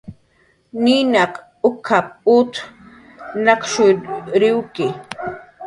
"Ninaq 0.83 1.33
uk""ap"" 1.67 2.07
ut 2.35 2.53
nakshuriwki" 3.43 4.87